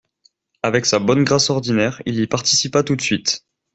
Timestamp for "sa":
0.87-0.97